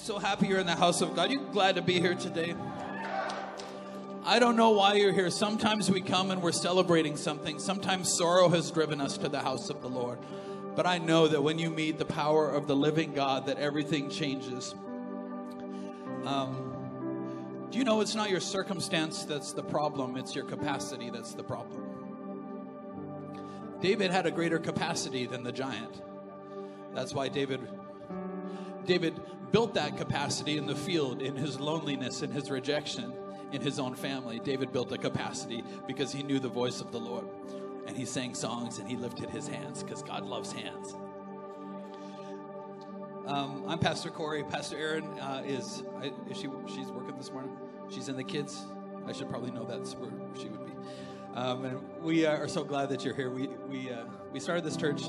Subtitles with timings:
[0.00, 1.30] so happy you're in the house of God.
[1.30, 2.54] You glad to be here today?
[4.24, 5.30] I don't know why you're here.
[5.30, 7.58] Sometimes we come and we're celebrating something.
[7.58, 10.18] Sometimes sorrow has driven us to the house of the Lord.
[10.74, 14.08] But I know that when you meet the power of the living God, that everything
[14.08, 14.74] changes.
[16.24, 21.34] Um, do you know it's not your circumstance that's the problem, it's your capacity that's
[21.34, 21.82] the problem?
[23.82, 26.00] David had a greater capacity than the giant.
[26.94, 27.60] That's why David
[28.86, 29.20] David
[29.52, 33.12] built that capacity in the field, in his loneliness, in his rejection,
[33.52, 34.38] in his own family.
[34.38, 37.26] David built a capacity because he knew the voice of the Lord.
[37.86, 40.94] And he sang songs and he lifted his hands because God loves hands.
[43.26, 44.44] Um, I'm Pastor Corey.
[44.44, 45.82] Pastor Aaron uh, is,
[46.28, 46.48] is she?
[46.66, 47.56] She's working this morning.
[47.88, 48.64] She's in the kids.
[49.06, 50.72] I should probably know that's where she would be.
[51.34, 53.30] Um, and we are so glad that you're here.
[53.30, 55.02] We we uh, we started this church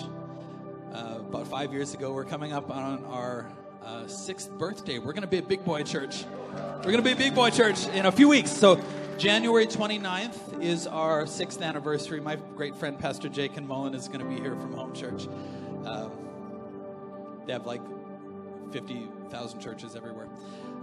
[0.93, 2.13] uh, about five years ago.
[2.13, 3.51] We're coming up on our
[3.85, 4.99] uh, sixth birthday.
[4.99, 6.25] We're going to be a big boy church.
[6.55, 8.51] We're going to be a big boy church in a few weeks.
[8.51, 8.81] So,
[9.17, 12.19] January 29th is our sixth anniversary.
[12.19, 15.27] My great friend, Pastor Jakin Mullen, is going to be here from Home Church.
[15.85, 16.11] Um,
[17.45, 17.81] they have like
[18.71, 20.27] 50,000 churches everywhere.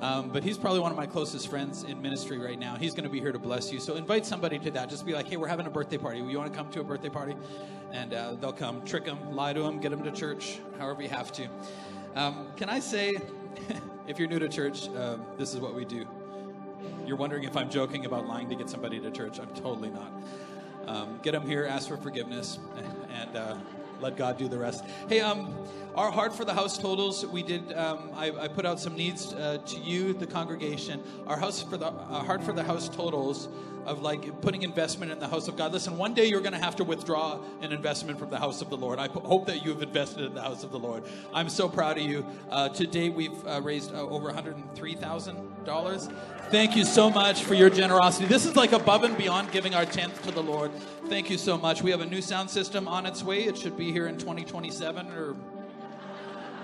[0.01, 2.77] Um, but he's probably one of my closest friends in ministry right now.
[2.77, 3.81] He's going to be here to bless you.
[3.81, 4.89] So invite somebody to that.
[4.89, 6.21] Just be like, hey, we're having a birthday party.
[6.21, 7.35] You want to come to a birthday party?
[7.91, 8.85] And uh, they'll come.
[8.85, 11.49] Trick them, lie to them, get them to church, however you have to.
[12.19, 13.17] Um, can I say,
[14.09, 16.05] if you're new to church, uh, this is what we do.
[17.07, 19.39] You're wondering if I'm joking about lying to get somebody to church.
[19.39, 20.13] I'm totally not.
[20.89, 22.59] Um, get them here, ask for forgiveness,
[23.13, 23.57] and uh,
[24.01, 24.85] let God do the rest.
[25.09, 25.55] Hey, um,
[25.95, 27.25] our heart for the house totals.
[27.25, 27.73] We did.
[27.73, 31.01] Um, I, I, put out some needs uh, to you, the congregation.
[31.29, 33.49] Our house for the heart for the house totals
[33.87, 35.73] of like putting investment in the house of God.
[35.73, 38.71] Listen, one day you're going to have to withdraw an investment from the house of
[38.71, 38.99] the Lord.
[38.99, 41.05] I hope that you've invested in the house of the Lord.
[41.33, 42.27] I'm so proud of you.
[42.51, 46.13] Uh, to date, we've uh, raised uh, over $103,000.
[46.51, 48.27] Thank you so much for your generosity.
[48.27, 50.73] This is like above and beyond giving our tenth to the Lord.
[51.09, 51.83] Thank you so much.
[51.83, 53.45] We have a new sound system on its way.
[53.45, 55.35] It should be here in 2027 or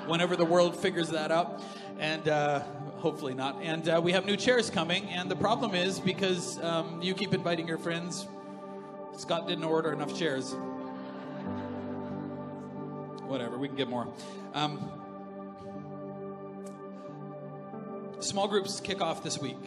[0.06, 1.62] whenever the world figures that out.
[1.98, 2.62] And uh,
[3.04, 3.60] hopefully not.
[3.60, 5.04] And uh, we have new chairs coming.
[5.10, 8.26] And the problem is because um, you keep inviting your friends,
[9.14, 10.54] Scott didn't order enough chairs.
[13.26, 14.08] Whatever, we can get more.
[14.54, 14.90] Um,
[18.20, 19.58] small groups kick off this week.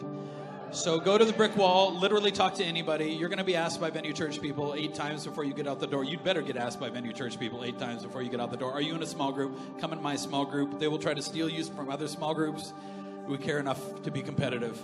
[0.72, 3.12] So go to the brick wall, literally talk to anybody.
[3.12, 5.80] You're going to be asked by Venue Church people eight times before you get out
[5.80, 6.04] the door.
[6.04, 8.58] You'd better get asked by Venue Church people eight times before you get out the
[8.58, 8.74] door.
[8.74, 9.80] Are you in a small group?
[9.80, 10.80] Come in my small group.
[10.80, 12.74] They will try to steal you from other small groups.
[13.28, 14.82] We care enough to be competitive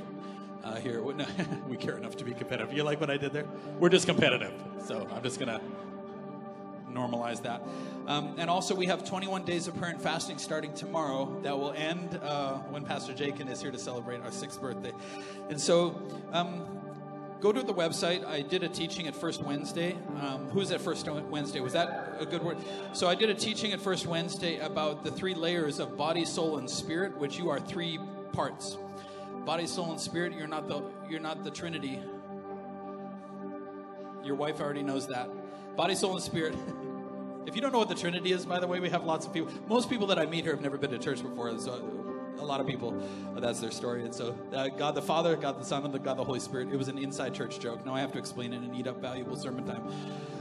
[0.64, 1.02] uh, here.
[1.70, 2.74] we care enough to be competitive.
[2.74, 3.46] You like what I did there?
[3.80, 4.54] We're just competitive.
[4.86, 5.62] So I'm just going to
[6.94, 7.62] normalize that.
[8.08, 11.72] Um, and also, we have 21 days of prayer and fasting starting tomorrow that will
[11.72, 14.92] end uh, when Pastor Jakin is here to celebrate our sixth birthday.
[15.50, 16.02] And so,
[16.32, 16.66] um,
[17.40, 18.26] go to the website.
[18.26, 19.98] I did a teaching at First Wednesday.
[20.22, 21.62] Um, who's at First Wednesday?
[21.62, 22.58] Was that a good word?
[22.92, 26.58] So, I did a teaching at First Wednesday about the three layers of body, soul,
[26.58, 28.00] and spirit, which you are three
[28.34, 28.78] parts
[29.46, 30.34] body, soul, and spirit.
[30.34, 32.00] You're not the, you're not the Trinity.
[34.24, 35.30] Your wife already knows that.
[35.76, 36.56] Body, soul, and spirit.
[37.46, 39.34] If you don't know what the Trinity is, by the way, we have lots of
[39.34, 39.52] people.
[39.68, 41.60] Most people that I meet here have never been to church before.
[41.60, 42.04] So
[42.40, 42.98] a lot of people,
[43.36, 44.06] that's their story.
[44.06, 46.70] And so, uh, God the Father, God the Son, and the God the Holy Spirit.
[46.72, 47.86] It was an inside church joke.
[47.86, 49.84] Now I have to explain it and eat up valuable sermon time.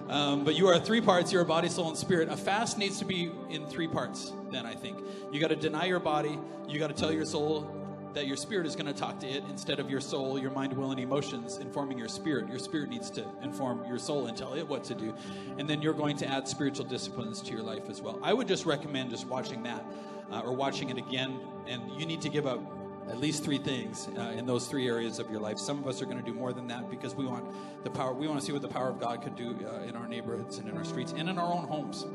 [0.08, 1.32] Um, but you are three parts.
[1.32, 2.28] You're a body, soul, and spirit.
[2.28, 4.32] A fast needs to be in three parts.
[4.52, 4.98] Then I think
[5.32, 6.38] you got to deny your body.
[6.68, 7.81] You got to tell your soul
[8.14, 10.72] that your spirit is going to talk to it instead of your soul, your mind,
[10.74, 12.48] will, and emotions informing your spirit.
[12.48, 15.14] Your spirit needs to inform your soul and tell it what to do.
[15.58, 18.18] And then you're going to add spiritual disciplines to your life as well.
[18.22, 19.84] I would just recommend just watching that
[20.30, 21.40] uh, or watching it again.
[21.66, 22.60] And you need to give up
[23.08, 25.58] at least three things uh, in those three areas of your life.
[25.58, 27.44] Some of us are going to do more than that because we want
[27.84, 28.12] the power.
[28.12, 30.58] We want to see what the power of God could do uh, in our neighborhoods
[30.58, 32.06] and in our streets and in our own homes.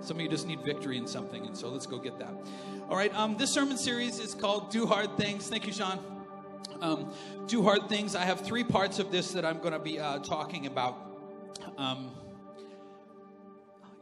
[0.00, 2.32] Some of you just need victory in something, and so let's go get that.
[2.88, 5.48] All right, um, this sermon series is called Do Hard Things.
[5.48, 5.98] Thank you, Sean.
[6.80, 7.12] Um,
[7.46, 8.14] do Hard Things.
[8.14, 10.96] I have three parts of this that I'm going to be uh, talking about.
[11.76, 12.12] Um,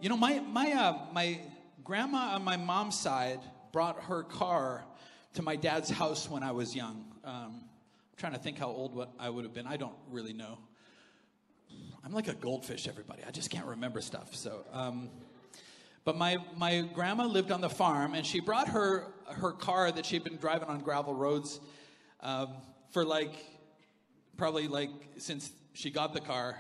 [0.00, 1.40] you know, my, my, uh, my
[1.82, 3.40] grandma on my mom's side
[3.72, 4.84] brought her car
[5.34, 7.04] to my dad's house when I was young.
[7.24, 9.66] Um, I'm trying to think how old what I would have been.
[9.66, 10.58] I don't really know.
[12.04, 13.22] I'm like a goldfish, everybody.
[13.26, 14.34] I just can't remember stuff.
[14.34, 15.10] So, um,
[16.06, 20.06] but my, my grandma lived on the farm, and she brought her, her car that
[20.06, 21.58] she'd been driving on gravel roads
[22.20, 22.48] um,
[22.92, 23.34] for like,
[24.36, 26.56] probably like since she got the car.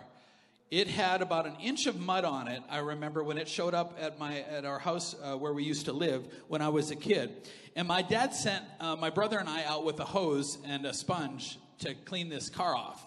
[0.70, 2.60] it had about an inch of mud on it.
[2.68, 5.84] I remember when it showed up at my at our house uh, where we used
[5.86, 7.48] to live when I was a kid.
[7.76, 10.92] And my dad sent uh, my brother and I out with a hose and a
[10.92, 13.06] sponge to clean this car off.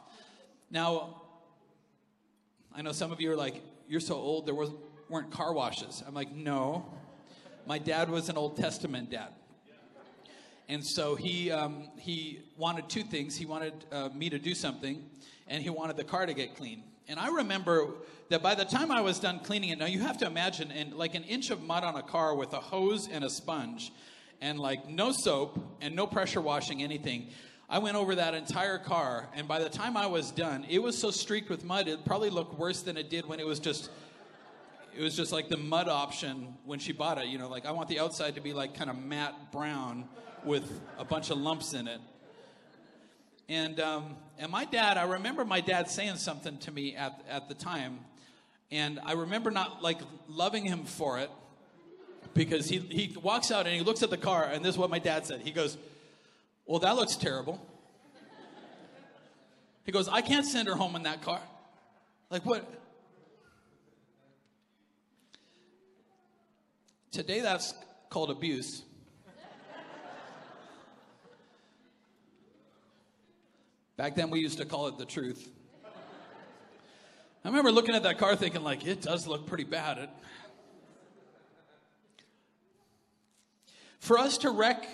[0.72, 1.22] Now,
[2.74, 4.46] I know some of you are like, "You're so old.
[4.46, 4.70] There was
[5.10, 6.86] weren't car washes." I'm like, "No."
[7.66, 9.30] My dad was an Old Testament dad.
[10.70, 13.36] And so he, um, he wanted two things.
[13.36, 15.04] He wanted uh, me to do something,
[15.48, 16.84] and he wanted the car to get clean.
[17.08, 17.90] And I remember
[18.30, 20.94] that by the time I was done cleaning it, now you have to imagine, and
[20.94, 23.92] like an inch of mud on a car with a hose and a sponge,
[24.42, 27.30] and like no soap and no pressure washing anything.
[27.68, 30.98] I went over that entire car, and by the time I was done, it was
[30.98, 33.92] so streaked with mud, it probably looked worse than it did when it was just.
[34.96, 37.28] It was just like the mud option when she bought it.
[37.28, 40.10] You know, like I want the outside to be like kind of matte brown
[40.44, 42.00] with a bunch of lumps in it.
[43.48, 47.50] And, um, and my dad, I remember my dad saying something to me at, at
[47.50, 48.00] the time.
[48.72, 51.32] And I remember not like loving him for it
[52.36, 54.92] because he, he walks out and he looks at the car, and this is what
[54.92, 55.42] my dad said.
[55.42, 55.78] He goes,
[56.68, 57.60] Well, that looks terrible.
[59.84, 61.42] He goes, I can't send her home in that car.
[62.30, 62.72] Like, what?
[67.12, 67.74] Today, that's
[68.10, 68.84] called abuse.
[73.98, 75.52] Back then, we used to call it the truth.
[77.44, 79.98] I remember looking at that car thinking, like, it does look pretty bad.
[79.98, 80.10] It...
[84.00, 84.88] For us to wreck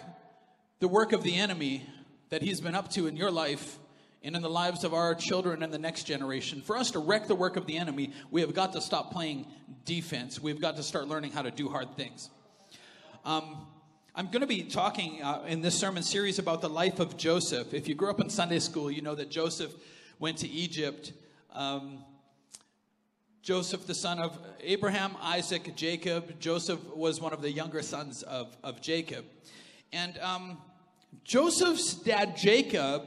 [0.79, 1.85] the work of the enemy
[2.29, 3.77] that he's been up to in your life
[4.25, 7.27] and in the lives of our children and the next generation, for us to wreck
[7.27, 9.45] the work of the enemy, we have got to stop playing
[9.85, 10.41] defense.
[10.41, 12.31] We've got to start learning how to do hard things.
[13.23, 13.67] Um,
[14.15, 17.71] I'm going to be talking uh, in this sermon series about the life of Joseph.
[17.71, 19.71] If you grew up in Sunday school, you know that Joseph
[20.17, 21.13] went to Egypt.
[21.53, 22.03] Um,
[23.43, 26.39] Joseph, the son of Abraham, Isaac, Jacob.
[26.39, 29.23] Joseph was one of the younger sons of, of Jacob.
[29.93, 30.57] And um,
[31.23, 33.03] Joseph's dad, Jacob,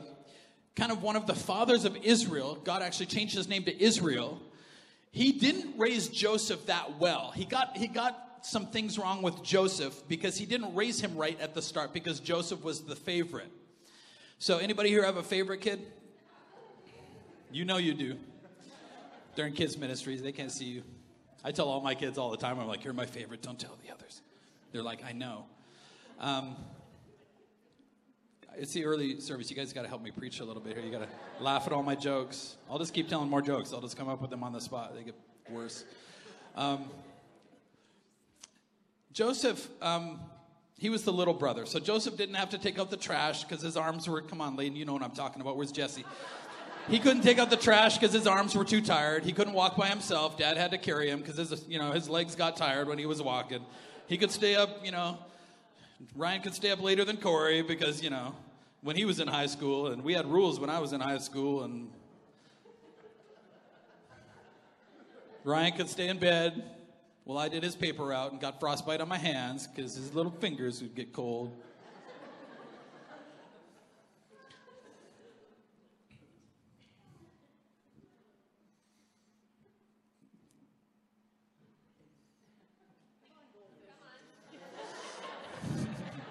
[0.79, 4.41] kind of one of the fathers of Israel, God actually changed his name to Israel.
[5.11, 7.33] He didn't raise Joseph that well.
[7.35, 11.39] He got, he got some things wrong with Joseph because he didn't raise him right
[11.41, 13.51] at the start because Joseph was the favorite.
[14.39, 15.85] So, anybody here have a favorite kid?
[17.51, 18.17] You know you do.
[19.35, 20.83] During kids' ministries, they can't see you.
[21.43, 23.77] I tell all my kids all the time, I'm like, you're my favorite, don't tell
[23.85, 24.23] the others.
[24.71, 25.47] They're like, I know.
[26.21, 26.55] Um,
[28.59, 29.49] it's the early service.
[29.51, 30.85] You guys got to help me preach a little bit here.
[30.85, 31.09] You got to
[31.43, 32.57] laugh at all my jokes.
[32.69, 33.73] I'll just keep telling more jokes.
[33.73, 34.95] I'll just come up with them on the spot.
[34.97, 35.15] They get
[35.49, 35.85] worse.
[36.57, 36.85] Um,
[39.13, 40.21] Joseph, um,
[40.77, 41.67] he was the little brother.
[41.67, 44.57] So Joseph didn't have to take out the trash because his arms were, come on,
[44.57, 45.57] Layden, you know what I'm talking about.
[45.57, 46.05] Where's Jesse?
[46.89, 49.25] He couldn't take out the trash because his arms were too tired.
[49.25, 50.39] He couldn't walk by himself.
[50.39, 53.07] Dad had to carry him because his, you know, his legs got tired when he
[53.07, 53.65] was walking.
[54.07, 55.19] He could stay up, you know.
[56.17, 58.35] Ryan could stay up later than Corey because, you know,
[58.89, 61.19] when he was in high school, and we had rules when I was in high
[61.19, 61.91] school, and
[65.45, 66.63] Ryan could stay in bed
[67.27, 70.33] well, I did his paper route and got frostbite on my hands because his little
[70.33, 71.55] fingers would get cold.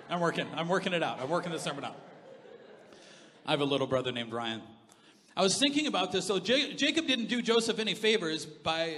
[0.10, 0.48] I'm working.
[0.56, 1.22] I'm working it out.
[1.22, 2.17] I'm working the sermon out.
[3.48, 4.62] I have a little brother named Ryan.
[5.36, 6.26] I was thinking about this.
[6.26, 8.98] So J- Jacob didn't do Joseph any favors by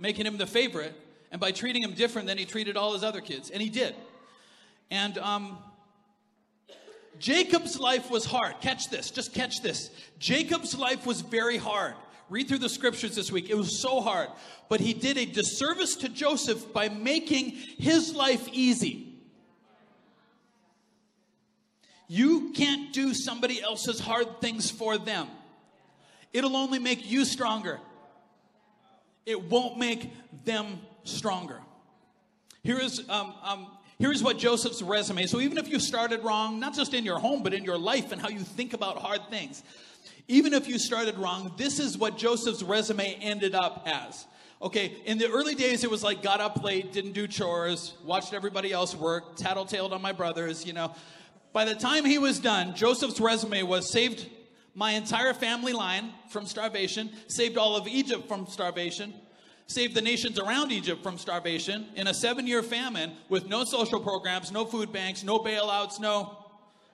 [0.00, 0.92] making him the favorite
[1.30, 3.50] and by treating him different than he treated all his other kids.
[3.50, 3.94] And he did.
[4.90, 5.58] And um,
[7.20, 8.60] Jacob's life was hard.
[8.60, 9.90] Catch this, just catch this.
[10.18, 11.94] Jacob's life was very hard.
[12.30, 13.48] Read through the scriptures this week.
[13.48, 14.28] It was so hard.
[14.68, 19.03] But he did a disservice to Joseph by making his life easy.
[22.08, 25.28] You can't do somebody else's hard things for them.
[26.32, 27.80] It'll only make you stronger.
[29.24, 30.10] It won't make
[30.44, 31.60] them stronger.
[32.62, 33.66] Here is, um, um,
[33.98, 35.26] here is what Joseph's resume.
[35.26, 38.12] So even if you started wrong, not just in your home, but in your life
[38.12, 39.62] and how you think about hard things,
[40.28, 44.26] even if you started wrong, this is what Joseph's resume ended up as.
[44.62, 48.32] Okay, in the early days, it was like got up late, didn't do chores, watched
[48.32, 50.94] everybody else work, tattletaled on my brothers, you know.
[51.54, 54.26] By the time he was done, Joseph's resume was saved
[54.74, 59.14] my entire family line from starvation, saved all of Egypt from starvation,
[59.66, 64.00] saved the nations around Egypt from starvation in a seven year famine with no social
[64.00, 66.36] programs, no food banks, no bailouts, no,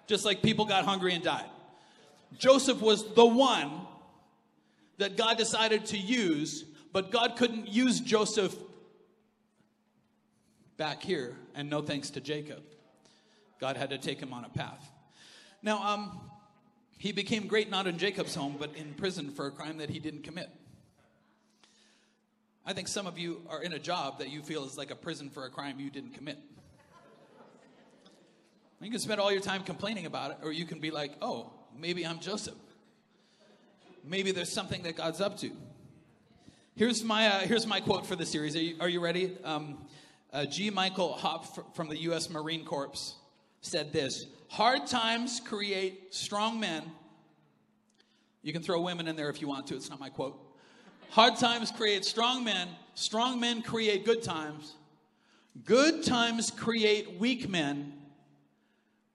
[0.07, 1.50] just like people got hungry and died.
[2.38, 3.73] Joseph was the one
[4.99, 8.55] that God decided to use but God couldn't use Joseph
[10.76, 12.62] back here, and no thanks to Jacob.
[13.61, 14.90] God had to take him on a path.
[15.62, 16.21] Now, um,
[16.97, 19.99] he became great not in Jacob's home, but in prison for a crime that he
[19.99, 20.50] didn't commit.
[22.64, 24.95] I think some of you are in a job that you feel is like a
[24.95, 26.38] prison for a crime you didn't commit.
[28.81, 31.52] You can spend all your time complaining about it, or you can be like, oh,
[31.79, 32.55] maybe I'm Joseph.
[34.05, 35.50] Maybe there's something that God's up to.
[36.76, 38.57] Here's my, uh, here's my quote for the series.
[38.57, 39.37] Are you, are you ready?
[39.45, 39.87] Um,
[40.33, 40.71] uh, G.
[40.71, 42.31] Michael Hopf from the U.S.
[42.31, 43.14] Marine Corps
[43.61, 46.83] said this Hard times create strong men.
[48.43, 50.38] You can throw women in there if you want to, it's not my quote.
[51.11, 54.76] Hard times create strong men, strong men create good times.
[55.64, 57.93] Good times create weak men,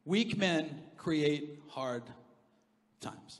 [0.04, 2.04] weak men create hard
[3.00, 3.40] times.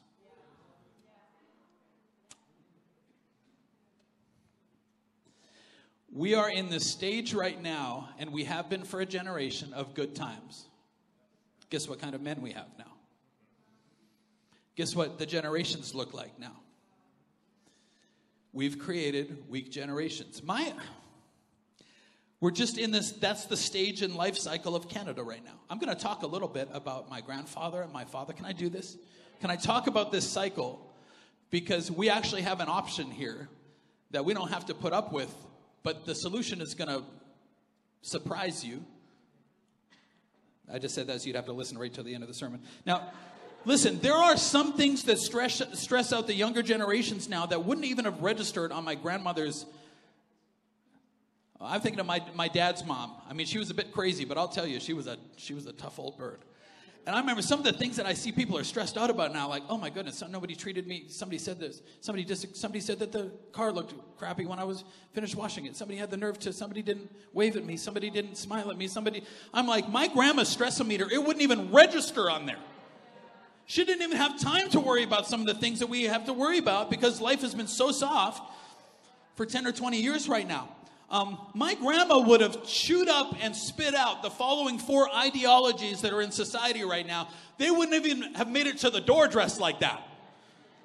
[6.12, 9.94] We are in the stage right now, and we have been for a generation of
[9.94, 10.68] good times.
[11.76, 12.94] Guess what kind of men we have now?
[14.78, 16.56] Guess what the generations look like now?
[18.54, 20.42] We've created weak generations.
[20.42, 20.72] My
[22.40, 25.60] we're just in this that's the stage and life cycle of Canada right now.
[25.70, 28.32] I'm going to talk a little bit about my grandfather and my father.
[28.32, 28.96] Can I do this?
[29.42, 30.80] Can I talk about this cycle
[31.50, 33.50] because we actually have an option here
[34.12, 35.36] that we don't have to put up with
[35.84, 37.04] but the solution is going to
[38.02, 38.86] surprise you.
[40.72, 42.34] I just said that so you'd have to listen right to the end of the
[42.34, 42.62] sermon.
[42.86, 43.10] Now,
[43.66, 47.86] listen, there are some things that stress, stress out the younger generations now that wouldn't
[47.86, 49.66] even have registered on my grandmother's.
[51.62, 53.14] I'm thinking of my, my dad's mom.
[53.30, 55.54] I mean, she was a bit crazy, but I'll tell you, she was a, she
[55.54, 56.40] was a tough old bird.
[57.06, 59.32] And I remember some of the things that I see people are stressed out about
[59.32, 61.06] now, like, oh my goodness, nobody treated me.
[61.08, 61.84] Somebody said this.
[62.02, 64.84] Somebody just somebody said that the car looked crappy when I was
[65.14, 65.76] finished washing it.
[65.76, 66.52] Somebody had the nerve to.
[66.52, 67.78] Somebody didn't wave at me.
[67.78, 68.88] Somebody didn't smile at me.
[68.88, 69.24] Somebody.
[69.54, 71.12] I'm like, my grandma's stressometer.
[71.12, 72.60] It wouldn't even register on there.
[73.68, 76.26] She didn't even have time to worry about some of the things that we have
[76.26, 78.52] to worry about because life has been so soft
[79.36, 80.75] for 10 or 20 years right now.
[81.10, 86.12] Um, my grandma would have chewed up and spit out the following four ideologies that
[86.14, 87.30] are in society right now.
[87.58, 90.02] They wouldn't even have made it to the door dressed like that.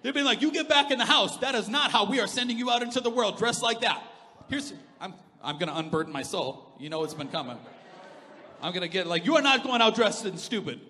[0.03, 1.39] They'd be like, "You get back in the house.
[1.39, 4.03] That is not how we are sending you out into the world, dressed like that."
[4.49, 6.75] Here's, I'm, I'm to unburden my soul.
[6.79, 7.59] You know it's been coming.
[8.62, 10.81] I'm to get like, you are not going out dressed and stupid.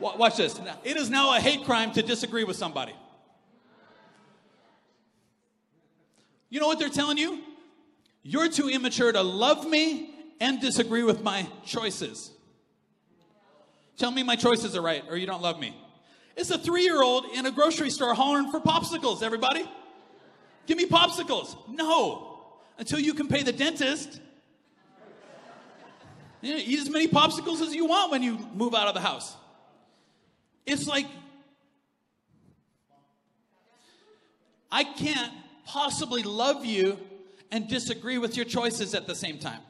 [0.00, 0.60] Watch this.
[0.84, 2.92] It is now a hate crime to disagree with somebody.
[6.50, 7.40] You know what they're telling you?
[8.28, 12.32] You're too immature to love me and disagree with my choices.
[13.98, 15.76] Tell me my choices are right or you don't love me.
[16.36, 19.64] It's a three year old in a grocery store hollering for popsicles, everybody.
[20.66, 21.56] Give me popsicles.
[21.68, 22.40] No,
[22.78, 24.20] until you can pay the dentist.
[26.42, 29.36] Eat as many popsicles as you want when you move out of the house.
[30.66, 31.06] It's like,
[34.72, 35.32] I can't
[35.64, 36.98] possibly love you
[37.50, 39.60] and disagree with your choices at the same time.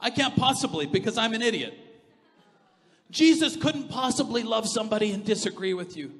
[0.00, 1.74] I can't possibly because I'm an idiot.
[3.10, 6.12] Jesus couldn't possibly love somebody and disagree with you.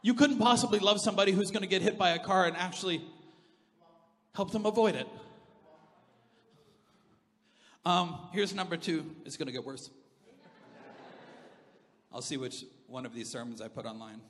[0.00, 3.02] You couldn't possibly love somebody who's going to get hit by a car and actually
[4.34, 5.08] help them avoid it.
[7.84, 9.04] Um, here's number two.
[9.24, 9.90] It's going to get worse.
[12.12, 14.20] I'll see which one of these sermons I put online.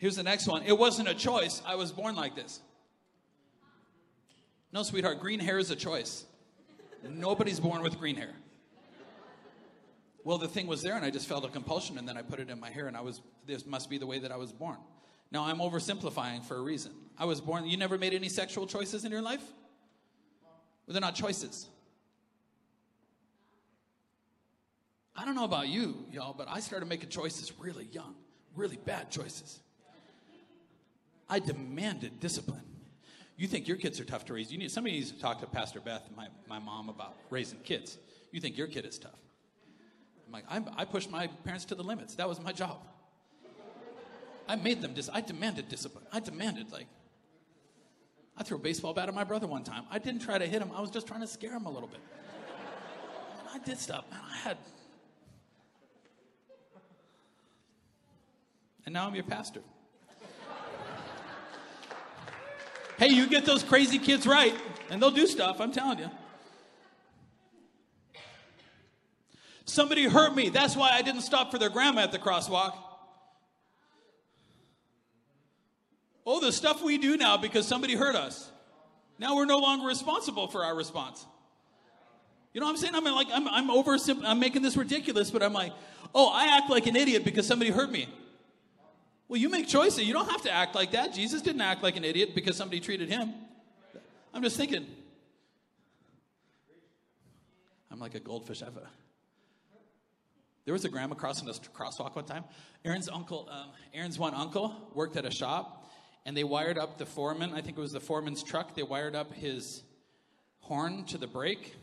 [0.00, 0.62] Here's the next one.
[0.62, 1.60] It wasn't a choice.
[1.66, 2.62] I was born like this.
[4.72, 6.24] No, sweetheart, green hair is a choice.
[7.06, 8.32] Nobody's born with green hair.
[10.24, 12.40] Well, the thing was there, and I just felt a compulsion, and then I put
[12.40, 14.52] it in my hair, and I was, this must be the way that I was
[14.52, 14.78] born.
[15.30, 16.92] Now, I'm oversimplifying for a reason.
[17.18, 19.42] I was born, you never made any sexual choices in your life?
[20.86, 21.68] Well, they're not choices.
[25.14, 28.14] I don't know about you, y'all, but I started making choices really young,
[28.56, 29.60] really bad choices.
[31.30, 32.60] I demanded discipline.
[33.36, 34.52] You think your kids are tough to raise.
[34.52, 37.96] You need somebody needs to talk to Pastor Beth, my, my mom, about raising kids.
[38.32, 39.18] You think your kid is tough.
[40.26, 42.16] I'm like, I, I pushed my parents to the limits.
[42.16, 42.82] That was my job.
[44.48, 46.04] I made them dis- I demanded discipline.
[46.12, 46.86] I demanded like
[48.36, 49.84] I threw a baseball bat at my brother one time.
[49.90, 50.70] I didn't try to hit him.
[50.74, 52.00] I was just trying to scare him a little bit.
[53.38, 54.04] And I did stuff.
[54.10, 54.58] Man, I had
[58.90, 59.60] And now I'm your pastor.
[63.00, 64.54] Hey, you get those crazy kids right,
[64.90, 66.10] and they'll do stuff, I'm telling you.
[69.64, 70.50] Somebody hurt me.
[70.50, 72.74] That's why I didn't stop for their grandma at the crosswalk.
[76.26, 78.50] Oh, the stuff we do now because somebody hurt us.
[79.18, 81.24] Now we're no longer responsible for our response.
[82.52, 82.94] You know what I'm saying?
[82.94, 85.72] I'm like, I'm, I'm over, I'm making this ridiculous, but I'm like,
[86.14, 88.08] oh, I act like an idiot because somebody hurt me.
[89.30, 90.02] Well, you make choices.
[90.02, 91.14] You don't have to act like that.
[91.14, 93.32] Jesus didn't act like an idiot because somebody treated him.
[94.34, 94.84] I'm just thinking.
[97.92, 98.60] I'm like a goldfish.
[98.60, 98.76] I've
[100.64, 102.42] there was a grandma crossing a crosswalk one time.
[102.84, 105.88] Aaron's uncle, um, Aaron's one uncle worked at a shop,
[106.26, 107.52] and they wired up the foreman.
[107.54, 108.74] I think it was the foreman's truck.
[108.74, 109.84] They wired up his
[110.58, 111.76] horn to the brake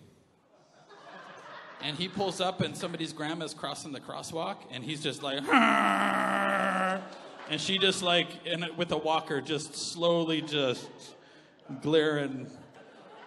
[1.81, 5.39] and he pulls up and somebody's grandma's crossing the crosswalk and he's just like
[7.49, 8.27] and she just like
[8.75, 10.87] with a walker just slowly just
[11.81, 12.47] glaring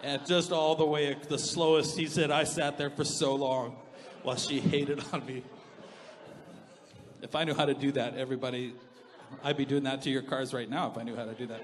[0.02, 1.98] at just all the way the slowest.
[1.98, 3.76] He said i sat there for so long
[4.22, 5.42] while she hated on me.
[7.22, 8.74] If i knew how to do that everybody
[9.44, 11.46] i'd be doing that to your cars right now if i knew how to do
[11.46, 11.62] that.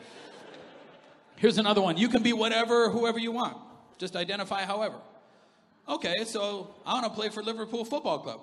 [1.36, 1.98] Here's another one.
[1.98, 3.56] You can be whatever whoever you want.
[3.98, 4.96] Just identify however.
[5.88, 8.40] Okay, so I want to play for Liverpool Football Club.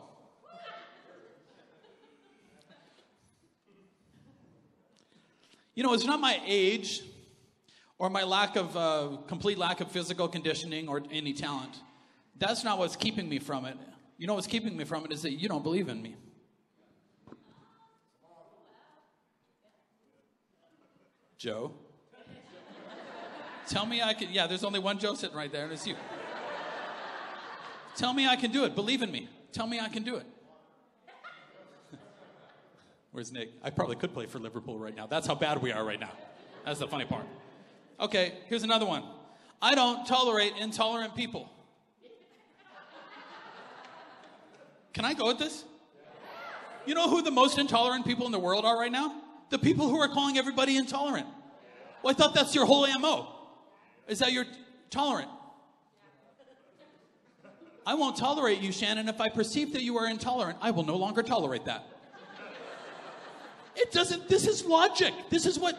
[5.75, 7.01] You know, it's not my age
[7.97, 11.75] or my lack of uh, complete lack of physical conditioning or any talent.
[12.37, 13.77] That's not what's keeping me from it.
[14.17, 16.15] You know what's keeping me from it is that you don't believe in me.
[21.37, 21.73] Joe.
[23.67, 24.31] Tell me I can.
[24.31, 25.95] Yeah, there's only one Joe sitting right there, and it's you.
[27.95, 28.75] Tell me I can do it.
[28.75, 29.29] Believe in me.
[29.51, 30.25] Tell me I can do it.
[33.13, 33.51] Where's Nick?
[33.63, 35.05] I probably could play for Liverpool right now.
[35.05, 36.11] That's how bad we are right now.
[36.65, 37.25] That's the funny part.
[37.99, 39.03] Okay, here's another one.
[39.61, 41.49] I don't tolerate intolerant people.
[44.93, 45.63] Can I go with this?
[46.87, 49.21] You know who the most intolerant people in the world are right now?
[49.51, 51.27] The people who are calling everybody intolerant.
[52.01, 53.27] Well, I thought that's your whole MO.
[54.07, 54.47] Is that you're
[54.89, 55.29] tolerant?
[57.85, 59.07] I won't tolerate you, Shannon.
[59.07, 61.85] If I perceive that you are intolerant, I will no longer tolerate that.
[63.75, 65.13] It doesn't, this is logic.
[65.29, 65.77] This is what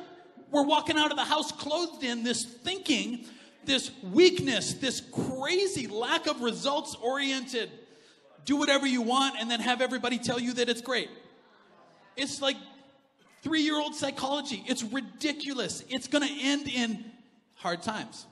[0.51, 3.25] we're walking out of the house clothed in this thinking,
[3.65, 7.71] this weakness, this crazy lack of results oriented.
[8.45, 11.09] Do whatever you want and then have everybody tell you that it's great.
[12.17, 12.57] It's like
[13.43, 14.63] three year old psychology.
[14.67, 15.85] It's ridiculous.
[15.89, 17.05] It's going to end in
[17.55, 18.27] hard times.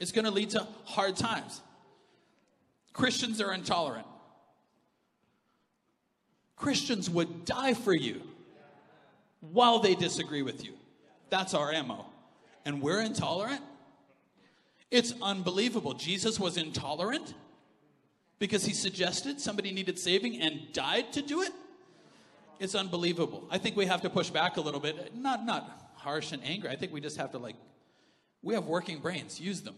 [0.00, 1.60] It's going to lead to hard times.
[2.92, 4.06] Christians are intolerant.
[6.56, 8.20] Christians would die for you
[9.42, 10.72] while they disagree with you.
[11.28, 12.06] That's our MO.
[12.64, 13.60] And we're intolerant?
[14.90, 15.94] It's unbelievable.
[15.94, 17.34] Jesus was intolerant
[18.38, 21.52] because he suggested somebody needed saving and died to do it?
[22.60, 23.44] It's unbelievable.
[23.50, 25.16] I think we have to push back a little bit.
[25.16, 26.70] Not not harsh and angry.
[26.70, 27.56] I think we just have to like
[28.42, 29.40] we have working brains.
[29.40, 29.74] Use them.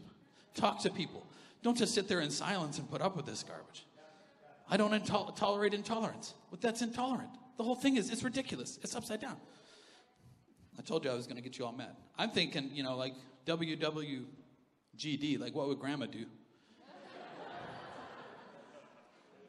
[0.54, 1.26] Talk to people.
[1.62, 3.86] Don't just sit there in silence and put up with this garbage.
[4.68, 5.04] I don't
[5.36, 6.34] tolerate intolerance.
[6.50, 7.30] But that's intolerant.
[7.56, 8.78] The whole thing is, it's ridiculous.
[8.82, 9.36] It's upside down.
[10.78, 11.96] I told you I was going to get you all mad.
[12.18, 13.14] I'm thinking, you know, like
[13.46, 16.26] WWGD, like what would grandma do?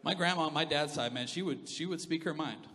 [0.04, 2.68] my grandma on my dad's side, man, she would, she would speak her mind.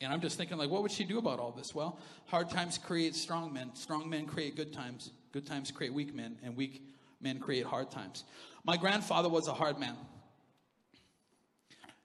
[0.00, 1.74] And I'm just thinking, like, what would she do about all this?
[1.74, 3.74] Well, hard times create strong men.
[3.74, 5.10] Strong men create good times.
[5.32, 6.38] Good times create weak men.
[6.42, 6.82] And weak
[7.20, 8.24] men create hard times.
[8.64, 9.96] My grandfather was a hard man.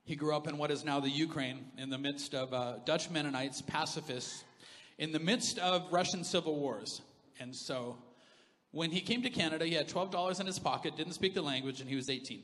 [0.05, 3.09] He grew up in what is now the Ukraine in the midst of uh, Dutch
[3.09, 4.43] Mennonites, pacifists,
[4.99, 7.01] in the midst of Russian civil wars.
[7.39, 7.97] And so
[8.71, 11.81] when he came to Canada, he had $12 in his pocket, didn't speak the language,
[11.81, 12.43] and he was 18.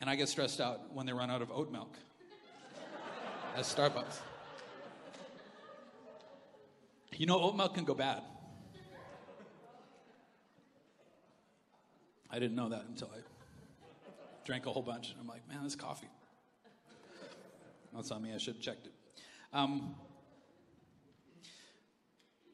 [0.00, 1.94] And I get stressed out when they run out of oat milk
[3.56, 4.20] at Starbucks.
[7.14, 8.22] You know, oat milk can go bad.
[12.30, 13.18] I didn't know that until I
[14.50, 15.12] drank a whole bunch.
[15.12, 16.08] And I'm like, man, this coffee.
[17.94, 18.34] That's on me.
[18.34, 18.92] I should have checked it.
[19.52, 19.94] Um,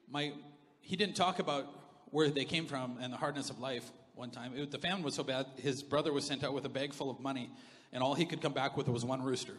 [0.07, 0.35] my,
[0.83, 1.65] he didn't talk about
[2.11, 4.53] where they came from and the hardness of life one time.
[4.55, 7.09] It, the famine was so bad, his brother was sent out with a bag full
[7.09, 7.49] of money,
[7.95, 9.55] and all he could come back with was one rooster.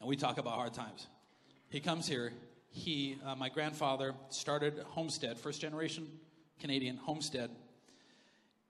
[0.00, 1.06] And we talk about hard times.
[1.68, 2.32] He comes here.
[2.70, 6.08] He, uh, my grandfather, started Homestead, first generation
[6.58, 7.50] Canadian Homestead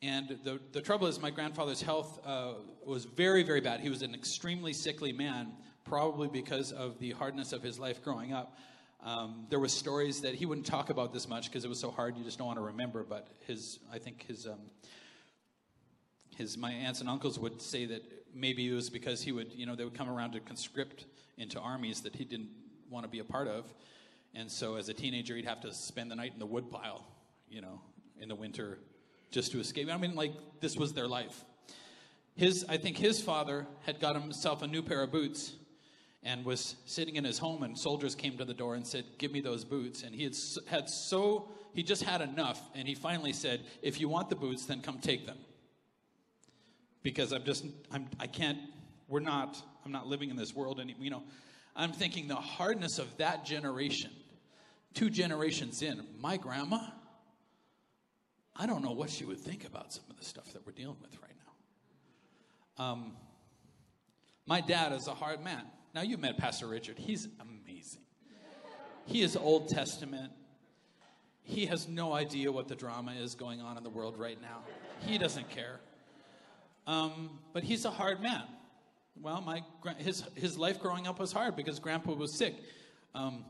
[0.03, 2.55] and the, the trouble is, my grandfather's health uh,
[2.85, 3.81] was very, very bad.
[3.81, 5.53] He was an extremely sickly man,
[5.85, 8.59] probably because of the hardness of his life growing up.
[9.03, 11.91] Um, there were stories that he wouldn't talk about this much because it was so
[11.91, 13.05] hard you just don't want to remember.
[13.05, 14.61] But his, I think his, um,
[16.37, 18.03] his, my aunts and uncles would say that
[18.35, 21.61] maybe it was because he would, you know, they would come around to conscript into
[21.61, 22.49] armies that he didn't
[22.91, 23.73] want to be a part of.
[24.35, 27.07] And so as a teenager, he'd have to spend the night in the woodpile,
[27.49, 27.81] you know,
[28.21, 28.79] in the winter
[29.35, 29.91] just to escape.
[29.91, 31.45] I mean, like, this was their life.
[32.37, 35.55] His, I think his father had got himself a new pair of boots
[36.23, 39.33] and was sitting in his home, and soldiers came to the door and said, Give
[39.33, 40.05] me those boots.
[40.05, 44.09] And he had, had so, he just had enough, and he finally said, If you
[44.09, 45.37] want the boots, then come take them.
[47.03, 48.59] Because I'm just, I'm, I can't,
[49.09, 51.03] we're not, I'm not living in this world anymore.
[51.05, 51.23] You know,
[51.77, 54.11] I'm thinking the hardness of that generation,
[54.95, 56.07] two generations in.
[56.19, 56.79] My grandma,
[58.57, 60.97] I don't know what she would think about some of the stuff that we're dealing
[61.03, 61.33] with right
[62.79, 62.85] now.
[62.85, 63.13] Um,
[64.47, 65.63] my dad is a hard man.
[65.95, 66.99] Now, you met Pastor Richard.
[66.99, 68.03] He's amazing.
[69.07, 70.33] He is Old Testament.
[71.43, 74.63] He has no idea what the drama is going on in the world right now.
[75.01, 75.81] He doesn't care.
[76.87, 78.43] Um, but he's a hard man.
[79.21, 79.63] Well, my
[79.99, 82.55] his his life growing up was hard because Grandpa was sick.
[83.15, 83.45] Um,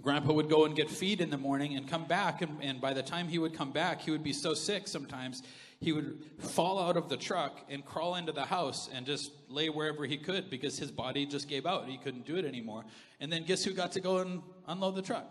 [0.00, 2.92] Grandpa would go and get feed in the morning and come back, and, and by
[2.92, 5.42] the time he would come back, he would be so sick sometimes
[5.82, 9.68] he would fall out of the truck and crawl into the house and just lay
[9.68, 11.88] wherever he could because his body just gave out.
[11.88, 12.84] He couldn't do it anymore.
[13.20, 15.28] And then guess who got to go and unload the truck?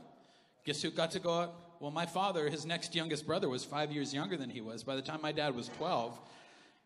[0.66, 1.56] Guess who got to go out?
[1.80, 4.84] Well, my father, his next youngest brother, was five years younger than he was.
[4.84, 6.20] By the time my dad was 12,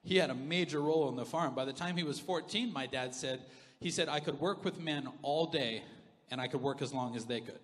[0.04, 1.56] he had a major role on the farm.
[1.56, 3.42] By the time he was 14, my dad said,
[3.80, 5.84] he said, I could work with men all day
[6.32, 7.60] and I could work as long as they could.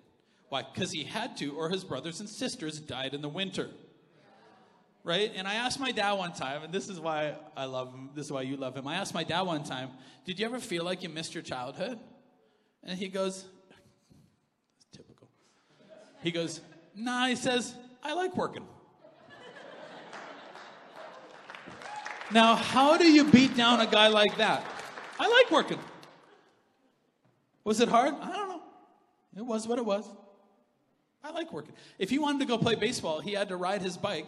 [0.49, 0.63] Why?
[0.63, 3.69] Because he had to, or his brothers and sisters died in the winter
[5.03, 5.31] right?
[5.35, 8.27] And I asked my dad one time, and this is why I love him, this
[8.27, 8.87] is why you love him.
[8.87, 9.89] I asked my dad one time,
[10.25, 11.99] Did you ever feel like you missed your childhood?
[12.83, 13.45] And he goes,
[14.91, 15.27] Typical.
[16.21, 16.61] He goes,
[16.95, 18.65] Nah, he says, I like working.
[22.31, 24.63] now, how do you beat down a guy like that?
[25.19, 25.79] I like working.
[27.63, 28.15] Was it hard?
[28.21, 28.40] I.
[29.35, 30.05] It was what it was.
[31.23, 31.73] I like working.
[31.99, 34.27] If he wanted to go play baseball, he had to ride his bike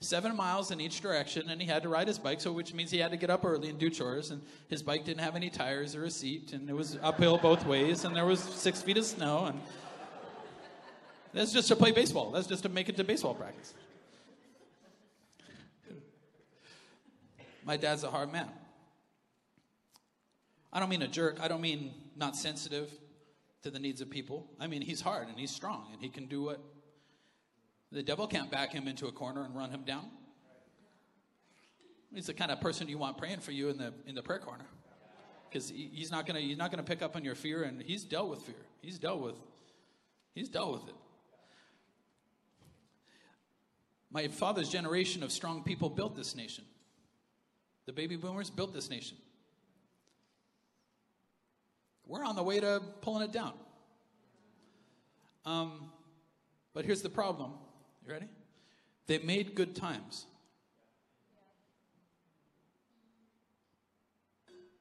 [0.00, 2.90] seven miles in each direction, and he had to ride his bike, so which means
[2.90, 4.30] he had to get up early and do chores.
[4.30, 7.66] And his bike didn't have any tires or a seat, and it was uphill both
[7.66, 9.46] ways, and there was six feet of snow.
[9.46, 9.60] And
[11.32, 12.30] that's just to play baseball.
[12.30, 13.74] That's just to make it to baseball practice.
[17.64, 18.48] My dad's a hard man.
[20.72, 21.38] I don't mean a jerk.
[21.40, 22.90] I don't mean not sensitive
[23.62, 24.50] to the needs of people.
[24.60, 26.60] I mean he's hard and he's strong and he can do what
[27.90, 30.10] the devil can't back him into a corner and run him down.
[32.14, 34.38] He's the kind of person you want praying for you in the in the prayer
[34.38, 34.64] corner,
[35.48, 38.30] because he's not gonna he's not gonna pick up on your fear, and he's dealt
[38.30, 38.54] with fear.
[38.80, 39.36] He's dealt with
[40.34, 40.94] he's dealt with it.
[44.10, 46.64] My father's generation of strong people built this nation.
[47.84, 49.18] The baby boomers built this nation.
[52.08, 53.52] We're on the way to pulling it down.
[55.44, 55.92] Um,
[56.74, 57.52] but here's the problem
[58.04, 58.26] you ready?
[59.06, 60.26] They made good times.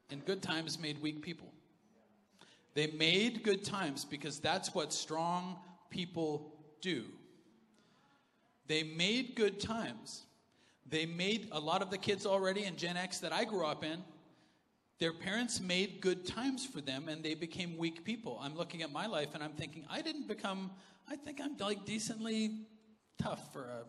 [0.09, 1.51] And good times made weak people.
[2.73, 5.57] They made good times because that's what strong
[5.89, 7.05] people do.
[8.67, 10.23] They made good times.
[10.89, 13.83] They made a lot of the kids already in Gen X that I grew up
[13.83, 14.03] in.
[14.99, 18.39] Their parents made good times for them and they became weak people.
[18.41, 20.71] I'm looking at my life and I'm thinking, I didn't become,
[21.07, 22.61] I think I'm like decently
[23.21, 23.83] tough for a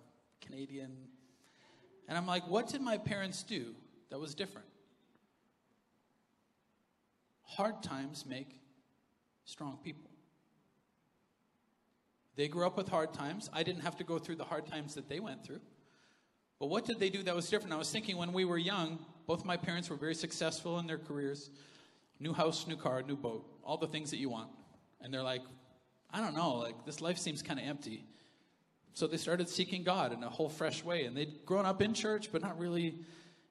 [0.44, 0.92] Canadian.
[2.09, 3.75] And I'm like, what did my parents do
[4.11, 4.66] that was different?
[7.44, 8.61] Hard times make
[9.44, 10.11] strong people.
[12.37, 13.49] They grew up with hard times.
[13.53, 15.61] I didn't have to go through the hard times that they went through.
[16.61, 17.75] But what did they do that was different?
[17.75, 20.98] I was thinking when we were young, both my parents were very successful in their
[20.98, 21.50] careers
[22.18, 24.50] new house, new car, new boat, all the things that you want.
[25.00, 25.42] And they're like,
[26.10, 28.04] I don't know, like this life seems kind of empty.
[28.94, 31.04] So they started seeking God in a whole fresh way.
[31.04, 32.96] And they'd grown up in church, but not really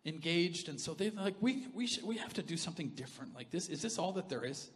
[0.06, 0.68] engaged.
[0.68, 3.34] And so they're like, we, we, should, we have to do something different.
[3.34, 4.70] Like this, is this all that there is?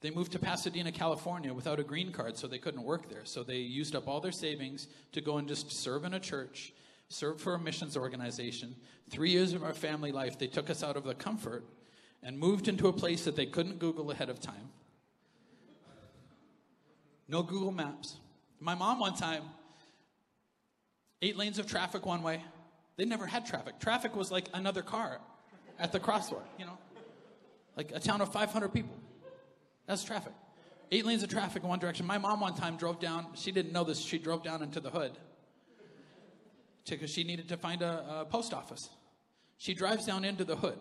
[0.00, 3.24] They moved to Pasadena, California without a green card, so they couldn't work there.
[3.24, 6.72] So they used up all their savings to go and just serve in a church,
[7.10, 8.74] serve for a missions organization.
[9.10, 11.64] Three years of our family life, they took us out of the comfort
[12.22, 14.70] and moved into a place that they couldn't Google ahead of time.
[17.28, 18.16] No Google Maps.
[18.60, 19.42] My mom, one time,
[21.20, 22.42] eight lanes of traffic one way.
[22.96, 23.80] They never had traffic.
[23.80, 25.18] Traffic was like another car
[25.78, 26.78] at the crosswalk, you know?
[27.76, 28.94] Like a town of 500 people.
[29.86, 30.32] That's traffic.
[30.92, 32.06] Eight lanes of traffic in one direction.
[32.06, 34.90] My mom, one time, drove down, she didn't know this, she drove down into the
[34.90, 35.12] hood
[36.88, 38.88] because she needed to find a, a post office.
[39.58, 40.78] She drives down into the hood.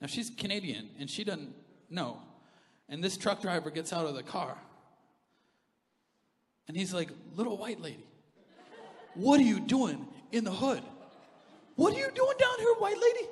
[0.00, 1.54] Now, she's Canadian and she doesn't
[1.90, 2.20] know
[2.88, 4.56] And this truck driver gets out of the car.
[6.66, 8.04] And he's like, Little white lady,
[9.14, 10.82] what are you doing in the hood?
[11.76, 13.28] What are you doing down here, white lady?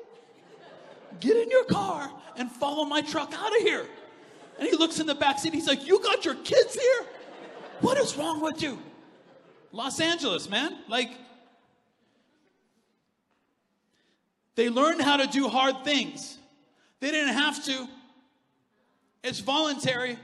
[1.18, 3.86] Get in your car and follow my truck out of here.
[4.58, 5.52] And he looks in the back seat.
[5.52, 7.06] He's like, You got your kids here?
[7.80, 8.78] What is wrong with you?
[9.72, 10.78] Los Angeles, man.
[10.88, 11.10] Like,
[14.60, 16.36] they learned how to do hard things.
[17.00, 17.88] They didn't have to,
[19.24, 20.18] it's voluntary.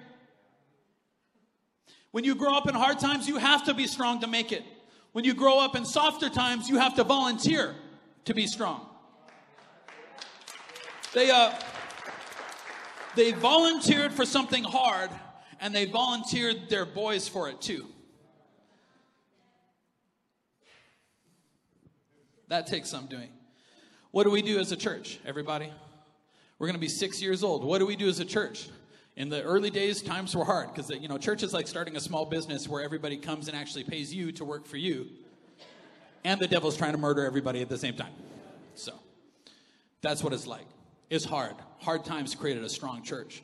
[2.11, 4.62] When you grow up in hard times, you have to be strong to make it.
[5.12, 7.77] When you grow up in softer times, you have to volunteer
[8.27, 8.87] to be strong.
[11.14, 11.55] They, uh,
[13.14, 15.09] they volunteered for something hard,
[15.61, 17.87] and they volunteered their boys for it too.
[22.49, 23.31] That takes some doing.
[24.16, 25.70] What do we do as a church, everybody?
[26.59, 27.62] We're going to be six years old.
[27.62, 28.70] What do we do as a church?
[29.14, 32.00] In the early days, times were hard because you know church is like starting a
[32.00, 35.07] small business where everybody comes and actually pays you to work for you,
[36.24, 38.14] and the devil's trying to murder everybody at the same time.
[38.74, 38.94] So
[40.00, 40.66] that's what it's like.
[41.11, 41.57] It's hard.
[41.81, 43.42] Hard times created a strong church.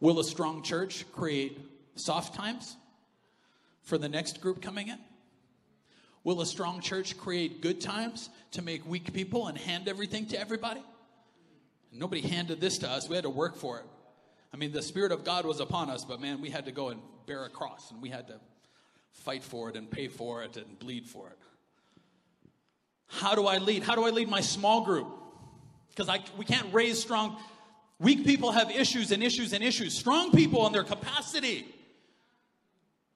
[0.00, 1.60] Will a strong church create
[1.94, 2.78] soft times
[3.82, 4.98] for the next group coming in?
[6.26, 10.40] Will a strong church create good times to make weak people and hand everything to
[10.40, 10.82] everybody?
[11.92, 13.08] Nobody handed this to us.
[13.08, 13.84] We had to work for it.
[14.52, 16.88] I mean, the Spirit of God was upon us, but man, we had to go
[16.88, 18.40] and bear a cross and we had to
[19.12, 21.38] fight for it and pay for it and bleed for it.
[23.06, 23.84] How do I lead?
[23.84, 25.06] How do I lead my small group?
[25.94, 27.36] Because we can't raise strong.
[28.00, 29.96] Weak people have issues and issues and issues.
[29.96, 31.72] Strong people and their capacity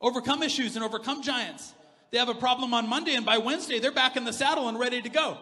[0.00, 1.74] overcome issues and overcome giants.
[2.10, 4.78] They have a problem on Monday, and by Wednesday, they're back in the saddle and
[4.78, 5.38] ready to go.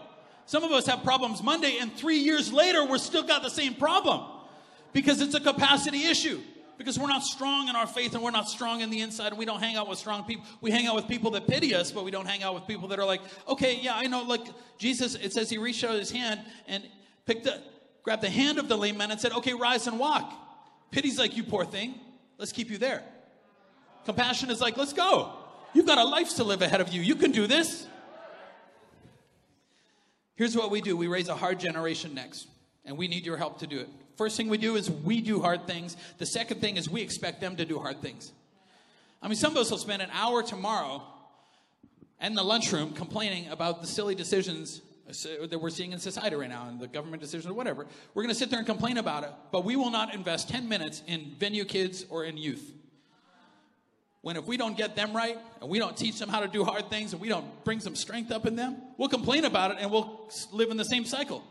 [0.46, 3.74] Some of us have problems Monday, and three years later, we're still got the same
[3.74, 4.24] problem
[4.92, 6.40] because it's a capacity issue.
[6.76, 9.38] Because we're not strong in our faith and we're not strong in the inside, and
[9.38, 10.44] we don't hang out with strong people.
[10.60, 12.86] We hang out with people that pity us, but we don't hang out with people
[12.88, 14.22] that are like, okay, yeah, I know.
[14.22, 14.46] Like
[14.78, 16.84] Jesus, it says he reached out his hand and
[17.26, 17.60] picked the,
[18.04, 20.32] grabbed the hand of the lame man and said, okay, rise and walk.
[20.92, 21.96] Pity's like, you poor thing,
[22.38, 23.02] let's keep you there.
[24.04, 25.32] Compassion is like, let's go.
[25.72, 27.00] You've got a life to live ahead of you.
[27.02, 27.86] You can do this.
[30.36, 32.46] Here's what we do we raise a hard generation next,
[32.84, 33.88] and we need your help to do it.
[34.16, 35.96] First thing we do is we do hard things.
[36.18, 38.32] The second thing is we expect them to do hard things.
[39.20, 41.02] I mean, some of us will spend an hour tomorrow
[42.20, 46.48] in the lunchroom complaining about the silly decisions uh, that we're seeing in society right
[46.48, 47.86] now and the government decisions or whatever.
[48.14, 50.68] We're going to sit there and complain about it, but we will not invest 10
[50.68, 52.72] minutes in venue kids or in youth.
[54.20, 56.64] When if we don't get them right and we don't teach them how to do
[56.64, 59.78] hard things and we don't bring some strength up in them, we'll complain about it
[59.80, 61.44] and we'll live in the same cycle.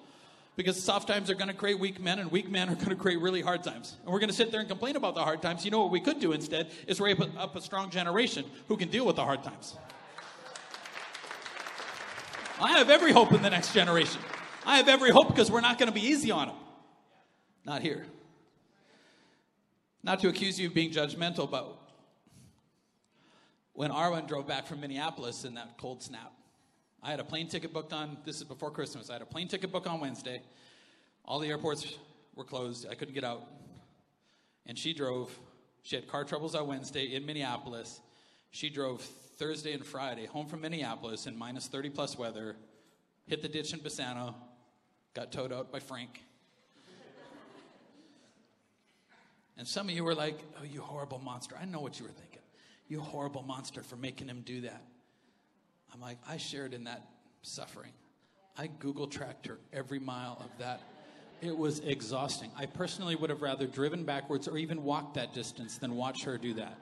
[0.56, 2.96] Because soft times are going to create weak men and weak men are going to
[2.96, 3.96] create really hard times.
[4.04, 5.64] And we're going to sit there and complain about the hard times.
[5.64, 8.90] You know what we could do instead is raise up a strong generation who can
[8.90, 9.78] deal with the hard times.
[12.60, 14.20] I have every hope in the next generation.
[14.66, 16.58] I have every hope because we're not going to be easy on them
[17.68, 18.08] not here.
[20.02, 21.77] Not to accuse you of being judgmental but
[23.78, 26.34] when arwen drove back from minneapolis in that cold snap
[27.04, 29.48] I had a plane ticket booked on, this is before Christmas, I had a plane
[29.48, 30.42] ticket booked on Wednesday.
[31.24, 31.96] All the airports
[32.36, 32.88] were closed.
[32.90, 33.48] I couldn't get out.
[34.66, 35.38] And she drove,
[35.84, 38.02] she had car troubles on Wednesday in Minneapolis.
[38.52, 42.56] She drove Thursday and Friday home from Minneapolis in minus 30 plus weather,
[43.26, 44.34] hit the ditch in Bassano,
[45.14, 46.24] got towed out by Frank.
[49.58, 51.56] and some of you were like, oh, you horrible monster.
[51.62, 52.37] I know what you were thinking.
[52.88, 54.82] You horrible monster for making him do that.
[55.94, 57.08] I'm like, I shared in that
[57.42, 57.92] suffering.
[58.58, 60.82] I Google tracked her every mile of that.
[61.42, 62.50] It was exhausting.
[62.58, 66.38] I personally would have rather driven backwards or even walked that distance than watch her
[66.38, 66.78] do that.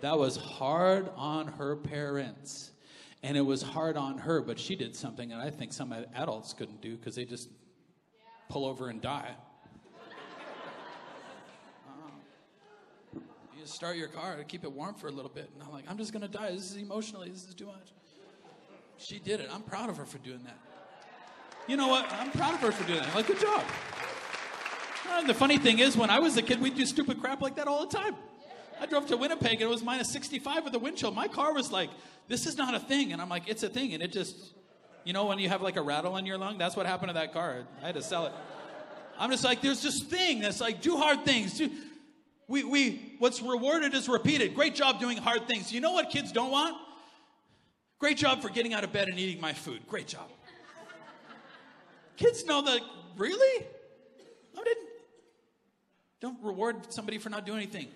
[0.00, 2.70] That was hard on her parents.
[3.22, 6.52] And it was hard on her, but she did something that I think some adults
[6.52, 7.50] couldn't do because they just
[8.48, 9.34] pull over and die.
[11.86, 11.90] uh,
[13.14, 13.20] you
[13.57, 15.50] just start your car to keep it warm for a little bit.
[15.54, 16.50] And I'm like, I'm just going to die.
[16.50, 17.92] This is emotionally, this is too much.
[18.98, 19.48] She did it.
[19.52, 20.58] I'm proud of her for doing that.
[21.68, 22.10] You know what?
[22.12, 23.14] I'm proud of her for doing that.
[23.14, 23.62] Like, good job.
[25.10, 27.56] And the funny thing is, when I was a kid, we'd do stupid crap like
[27.56, 28.16] that all the time.
[28.80, 31.10] I drove to Winnipeg and it was minus 65 with a wind chill.
[31.10, 31.90] My car was like,
[32.28, 33.12] this is not a thing.
[33.12, 33.94] And I'm like, it's a thing.
[33.94, 34.36] And it just,
[35.04, 37.14] you know, when you have like a rattle in your lung, that's what happened to
[37.14, 37.64] that car.
[37.82, 38.32] I had to sell it.
[39.18, 41.58] I'm just like, there's this thing that's like, do hard things.
[41.58, 41.70] Do,
[42.48, 44.54] we, we, what's rewarded is repeated.
[44.54, 45.70] Great job doing hard things.
[45.70, 46.76] You know what kids don't want?
[47.98, 49.80] Great job for getting out of bed and eating my food.
[49.86, 50.30] Great job.
[52.16, 52.80] Kids know that,
[53.16, 53.66] really?
[54.58, 54.88] I didn't.
[56.20, 57.88] don't reward somebody for not doing anything,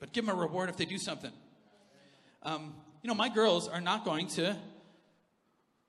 [0.00, 1.30] but give them a reward if they do something.
[2.42, 4.56] Um, you know, my girls are not going to.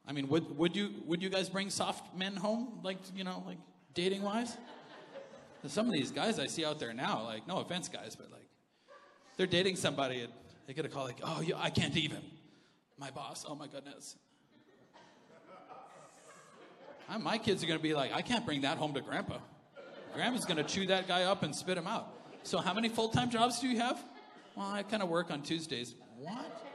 [0.08, 3.44] I mean, would, would you would you guys bring soft men home, like you know,
[3.48, 3.58] like
[3.94, 4.56] dating wise?
[5.68, 8.48] Some of these guys I see out there now, like no offense, guys, but like
[9.36, 10.34] they're dating somebody and
[10.68, 12.22] they get a call like, "Oh, I can't even."
[12.98, 13.46] My boss.
[13.48, 14.16] Oh my goodness.
[17.20, 19.40] My kids are going to be like, "I can't bring that home to Grandpa."
[20.14, 22.08] Grandma's going to chew that guy up and spit him out.
[22.44, 24.04] So, how many full time jobs do you have?
[24.56, 25.96] Well, I kind of work on Tuesdays.
[26.18, 26.66] What?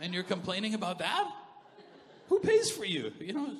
[0.00, 1.30] And you're complaining about that?
[2.28, 3.12] Who pays for you?
[3.20, 3.56] You know?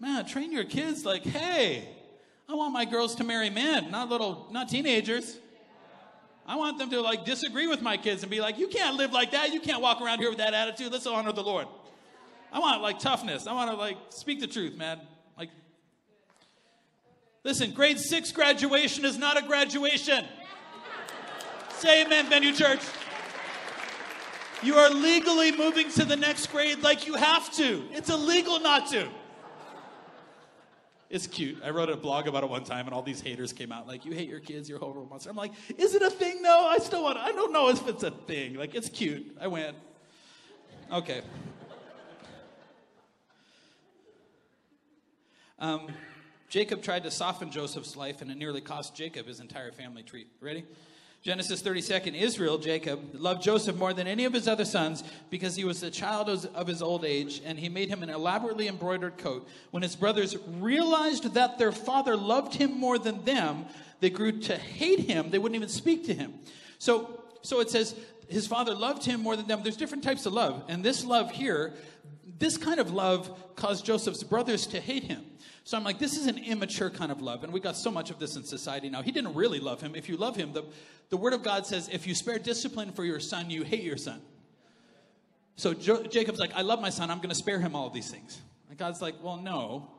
[0.00, 1.86] Man, train your kids like, hey,
[2.48, 5.36] I want my girls to marry men, not little, not teenagers.
[6.46, 9.12] I want them to like disagree with my kids and be like, you can't live
[9.12, 9.52] like that.
[9.52, 10.90] You can't walk around here with that attitude.
[10.90, 11.68] Let's honor the Lord.
[12.50, 13.46] I want like toughness.
[13.46, 15.00] I want to like speak the truth, man.
[15.38, 15.50] Like,
[17.44, 20.24] listen, grade six graduation is not a graduation.
[21.76, 22.80] Say amen, Venue Church.
[24.62, 27.84] You are legally moving to the next grade like you have to.
[27.92, 29.08] It's illegal not to.
[31.10, 31.58] It's cute.
[31.64, 34.04] I wrote a blog about it one time, and all these haters came out like,
[34.04, 36.66] "You hate your kids, you're a horrible monster." I'm like, "Is it a thing though?
[36.66, 37.18] I still want.
[37.18, 38.54] I don't know if it's a thing.
[38.54, 39.36] Like, it's cute.
[39.40, 39.76] I went.
[40.92, 41.22] Okay.
[45.58, 45.88] Um,
[46.48, 50.26] Jacob tried to soften Joseph's life, and it nearly cost Jacob his entire family tree.
[50.40, 50.64] Ready?
[51.22, 55.64] Genesis 32nd Israel, Jacob, loved Joseph more than any of his other sons because he
[55.64, 59.46] was the child of his old age, and he made him an elaborately embroidered coat.
[59.70, 63.66] When his brothers realized that their father loved him more than them,
[64.00, 65.28] they grew to hate him.
[65.28, 66.32] They wouldn't even speak to him.
[66.78, 67.94] So, so it says
[68.30, 69.60] his father loved him more than them.
[69.62, 70.64] There's different types of love.
[70.68, 71.74] And this love here,
[72.38, 75.24] this kind of love caused Joseph's brothers to hate him.
[75.64, 77.44] So I'm like, this is an immature kind of love.
[77.44, 79.02] And we got so much of this in society now.
[79.02, 79.94] He didn't really love him.
[79.94, 80.64] If you love him, the,
[81.10, 83.96] the Word of God says, if you spare discipline for your son, you hate your
[83.96, 84.20] son.
[85.56, 87.10] So jo- Jacob's like, I love my son.
[87.10, 88.40] I'm going to spare him all of these things.
[88.68, 89.90] And God's like, well, no.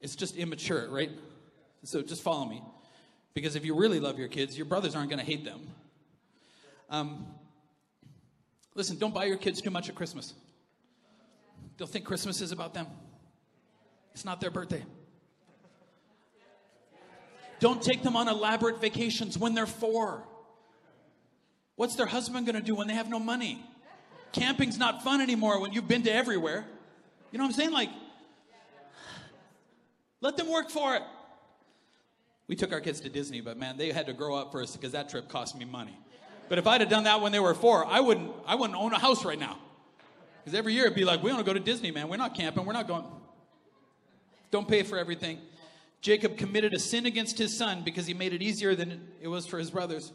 [0.00, 1.10] It's just immature, right?
[1.84, 2.62] So just follow me.
[3.34, 5.60] Because if you really love your kids, your brothers aren't going to hate them.
[6.90, 7.26] Um,
[8.74, 10.34] listen, don't buy your kids too much at Christmas.
[11.76, 12.86] They'll think Christmas is about them.
[14.12, 14.84] It's not their birthday.
[17.60, 20.24] Don't take them on elaborate vacations when they're four.
[21.76, 23.64] What's their husband going to do when they have no money?
[24.32, 26.64] Camping's not fun anymore when you've been to everywhere.
[27.30, 27.70] You know what I'm saying?
[27.70, 27.90] Like,
[30.20, 31.02] let them work for it.
[32.48, 34.92] We took our kids to Disney, but man, they had to grow up first because
[34.92, 35.96] that trip cost me money.
[36.48, 38.92] But if I'd have done that when they were four, I wouldn't, I wouldn't own
[38.92, 39.58] a house right now.
[40.42, 42.08] Because every year it'd be like, we want to go to Disney, man.
[42.08, 42.64] We're not camping.
[42.64, 43.04] We're not going.
[44.50, 45.38] Don't pay for everything.
[46.00, 49.46] Jacob committed a sin against his son because he made it easier than it was
[49.46, 50.12] for his brothers.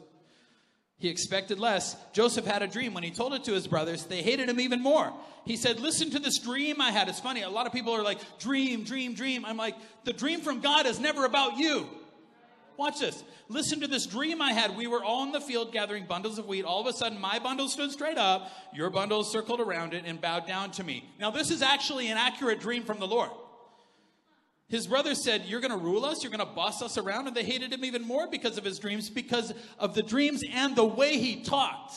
[1.00, 1.96] He expected less.
[2.12, 2.94] Joseph had a dream.
[2.94, 5.14] When he told it to his brothers, they hated him even more.
[5.46, 7.08] He said, Listen to this dream I had.
[7.08, 7.44] It's funny.
[7.44, 9.46] A lot of people are like, Dream, dream, dream.
[9.46, 11.88] I'm like, The dream from God is never about you.
[12.78, 13.24] Watch this.
[13.50, 14.78] Listen to this dream I had.
[14.78, 16.64] We were all in the field gathering bundles of wheat.
[16.64, 20.22] All of a sudden, my bundle stood straight up, your bundle circled around it, and
[20.22, 21.10] bowed down to me.
[21.20, 23.32] Now, this is actually an accurate dream from the Lord.
[24.68, 27.26] His brothers said, You're going to rule us, you're going to boss us around.
[27.28, 30.76] And they hated him even more because of his dreams, because of the dreams and
[30.76, 31.96] the way he talked.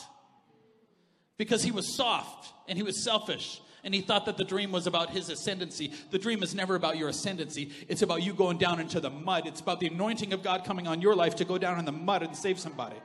[1.36, 4.86] Because he was soft and he was selfish and he thought that the dream was
[4.86, 5.92] about his ascendancy.
[6.10, 9.46] The dream is never about your ascendancy, it's about you going down into the mud.
[9.46, 11.92] It's about the anointing of God coming on your life to go down in the
[11.92, 12.96] mud and save somebody.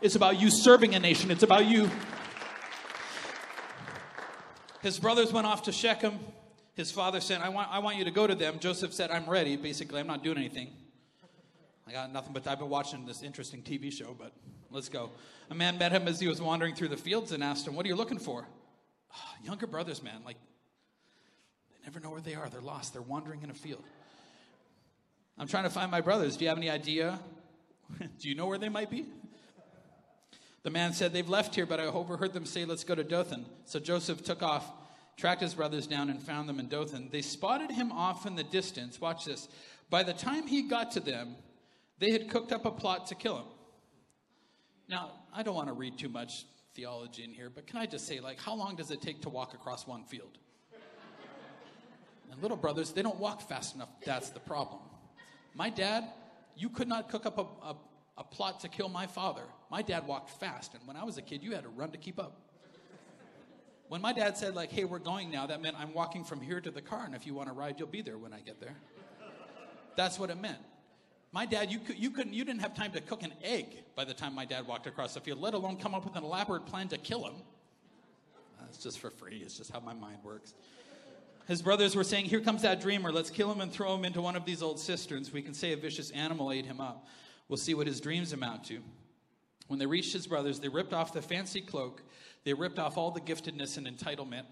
[0.00, 1.90] It's about you serving a nation, it's about you.
[4.82, 6.18] His brothers went off to Shechem.
[6.74, 8.58] His father said, I want, I want you to go to them.
[8.60, 9.56] Joseph said, I'm ready.
[9.56, 10.68] Basically, I'm not doing anything.
[11.88, 14.32] I got nothing but I've been watching this interesting TV show, but
[14.70, 15.10] let's go.
[15.50, 17.86] A man met him as he was wandering through the fields and asked him, What
[17.86, 18.46] are you looking for?
[19.44, 20.36] younger brothers, man, like,
[21.70, 22.48] they never know where they are.
[22.48, 22.92] They're lost.
[22.92, 23.84] They're wandering in a field.
[25.38, 26.36] I'm trying to find my brothers.
[26.36, 27.18] Do you have any idea?
[28.18, 29.04] Do you know where they might be?
[30.62, 33.46] The man said, They've left here, but I overheard them say, Let's go to Dothan.
[33.66, 34.64] So Joseph took off,
[35.16, 37.10] tracked his brothers down, and found them in Dothan.
[37.12, 39.00] They spotted him off in the distance.
[39.00, 39.48] Watch this.
[39.90, 41.36] By the time he got to them,
[41.98, 43.46] they had cooked up a plot to kill him.
[44.88, 46.44] Now, I don't want to read too much
[46.76, 49.30] theology in here, but can I just say, like, how long does it take to
[49.30, 50.38] walk across one field?
[52.30, 53.88] And little brothers, they don't walk fast enough.
[54.04, 54.82] That's the problem.
[55.54, 56.04] My dad,
[56.56, 57.76] you could not cook up a, a,
[58.18, 59.42] a plot to kill my father.
[59.70, 61.98] My dad walked fast, and when I was a kid, you had to run to
[61.98, 62.42] keep up.
[63.88, 66.60] When my dad said, like, hey, we're going now, that meant I'm walking from here
[66.60, 68.60] to the car, and if you want to ride, you'll be there when I get
[68.60, 68.76] there.
[69.94, 70.58] That's what it meant.
[71.36, 74.14] My dad, you, you, couldn't, you didn't have time to cook an egg by the
[74.14, 76.88] time my dad walked across the field, let alone come up with an elaborate plan
[76.88, 77.34] to kill him.
[78.58, 79.42] That's just for free.
[79.44, 80.54] It's just how my mind works.
[81.46, 83.12] His brothers were saying, Here comes that dreamer.
[83.12, 85.30] Let's kill him and throw him into one of these old cisterns.
[85.30, 87.06] We can say a vicious animal ate him up.
[87.48, 88.78] We'll see what his dreams amount to.
[89.66, 92.02] When they reached his brothers, they ripped off the fancy cloak,
[92.44, 94.46] they ripped off all the giftedness and entitlement,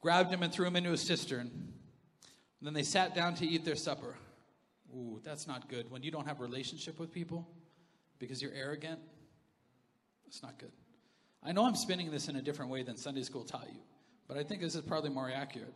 [0.00, 1.48] grabbed him and threw him into a cistern.
[1.48, 4.14] And then they sat down to eat their supper.
[4.94, 5.90] Ooh, that's not good.
[5.90, 7.48] When you don't have relationship with people
[8.18, 8.98] because you're arrogant,
[10.26, 10.72] it's not good.
[11.42, 13.80] I know I'm spinning this in a different way than Sunday school taught you,
[14.28, 15.74] but I think this is probably more accurate.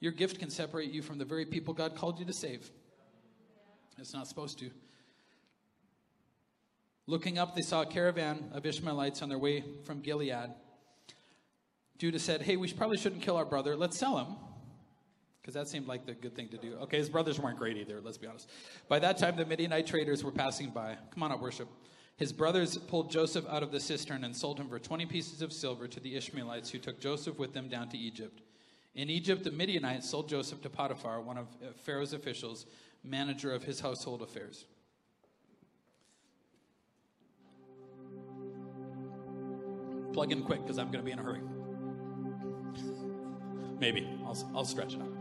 [0.00, 2.70] Your gift can separate you from the very people God called you to save.
[3.98, 4.70] It's not supposed to.
[7.06, 10.50] Looking up, they saw a caravan of Ishmaelites on their way from Gilead.
[11.98, 13.76] Judah said, Hey, we probably shouldn't kill our brother.
[13.76, 14.36] Let's sell him.
[15.46, 16.74] Because that seemed like the good thing to do.
[16.82, 18.50] Okay, his brothers weren't great either, let's be honest.
[18.88, 20.96] By that time, the Midianite traders were passing by.
[21.14, 21.68] Come on up, worship.
[22.16, 25.52] His brothers pulled Joseph out of the cistern and sold him for 20 pieces of
[25.52, 28.40] silver to the Ishmaelites who took Joseph with them down to Egypt.
[28.96, 32.66] In Egypt, the Midianites sold Joseph to Potiphar, one of uh, Pharaoh's officials,
[33.04, 34.64] manager of his household affairs.
[40.12, 41.42] Plug in quick because I'm going to be in a hurry.
[43.78, 44.08] Maybe.
[44.24, 45.15] I'll, I'll stretch it out.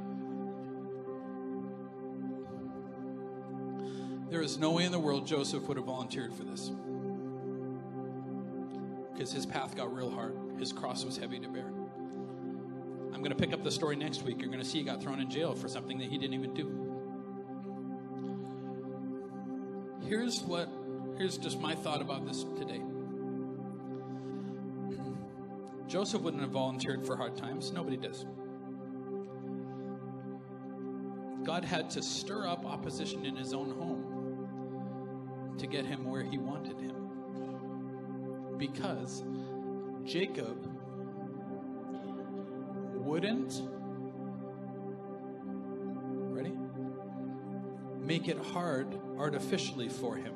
[4.30, 6.71] There is no way in the world Joseph would have volunteered for this.
[9.13, 11.71] Because his path got real hard, his cross was heavy to bear.
[13.13, 14.41] I'm going to pick up the story next week.
[14.41, 16.53] You're going to see he got thrown in jail for something that he didn't even
[16.53, 16.82] do.
[20.05, 20.69] Here's what,
[21.17, 22.82] here's just my thought about this today.
[25.88, 27.71] Joseph wouldn't have volunteered for hard times.
[27.71, 28.26] Nobody does.
[31.45, 34.05] God had to stir up opposition in his own home
[35.66, 36.95] to get him where he wanted him.
[38.57, 39.24] Because
[40.03, 40.70] Jacob
[42.93, 43.61] wouldn't,
[46.30, 46.53] ready?
[47.99, 50.34] Make it hard artificially for him.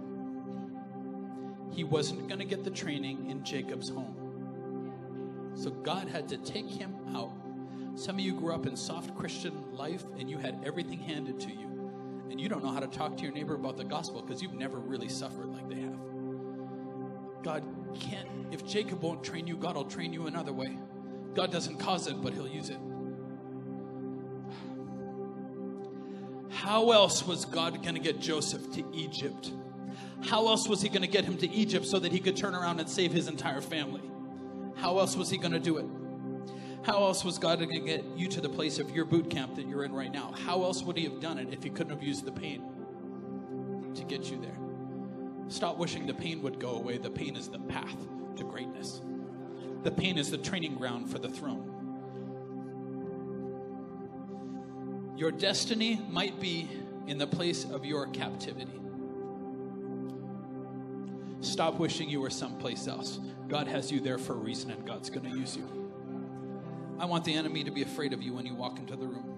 [1.71, 5.51] He wasn't going to get the training in Jacob's home.
[5.53, 7.33] So God had to take him out.
[7.95, 11.51] Some of you grew up in soft Christian life and you had everything handed to
[11.51, 11.68] you.
[12.29, 14.53] And you don't know how to talk to your neighbor about the gospel because you've
[14.53, 15.97] never really suffered like they have.
[17.43, 17.63] God
[17.99, 20.77] can't, if Jacob won't train you, God will train you another way.
[21.33, 22.79] God doesn't cause it, but He'll use it.
[26.51, 29.51] How else was God going to get Joseph to Egypt?
[30.25, 32.53] How else was He going to get him to Egypt so that he could turn
[32.53, 34.01] around and save his entire family?
[34.75, 35.85] How else was He going to do it?
[36.83, 39.55] How else was God going to get you to the place of your boot camp
[39.55, 40.33] that you're in right now?
[40.45, 42.63] How else would He have done it if He couldn't have used the pain
[43.95, 44.57] to get you there?
[45.49, 46.97] Stop wishing the pain would go away.
[46.97, 47.97] The pain is the path
[48.37, 49.01] to greatness,
[49.83, 51.75] the pain is the training ground for the throne.
[55.17, 56.69] Your destiny might be
[57.07, 58.79] in the place of your captivity.
[61.41, 63.19] Stop wishing you were someplace else.
[63.49, 65.78] God has you there for a reason, and God's going to use you.
[66.99, 69.35] I want the enemy to be afraid of you when you walk into the room.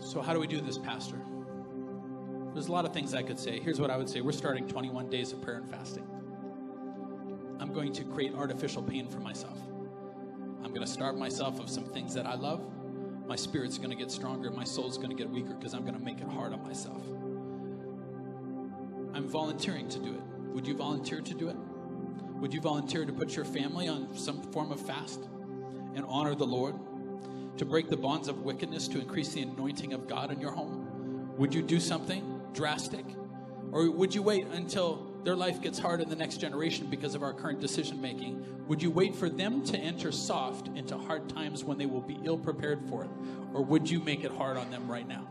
[0.00, 1.20] So, how do we do this, Pastor?
[2.54, 3.60] There's a lot of things I could say.
[3.60, 6.06] Here's what I would say We're starting 21 days of prayer and fasting.
[7.60, 9.58] I'm going to create artificial pain for myself.
[10.64, 12.66] I'm going to starve myself of some things that I love.
[13.26, 14.50] My spirit's going to get stronger.
[14.50, 17.04] My soul's going to get weaker because I'm going to make it hard on myself.
[19.14, 20.22] I'm volunteering to do it.
[20.54, 21.56] Would you volunteer to do it?
[22.40, 25.20] Would you volunteer to put your family on some form of fast
[25.96, 26.76] and honor the Lord?
[27.56, 31.32] To break the bonds of wickedness, to increase the anointing of God in your home?
[31.36, 33.04] Would you do something drastic?
[33.72, 37.24] Or would you wait until their life gets hard in the next generation because of
[37.24, 38.44] our current decision making?
[38.68, 42.20] Would you wait for them to enter soft into hard times when they will be
[42.22, 43.10] ill prepared for it?
[43.52, 45.26] Or would you make it hard on them right now?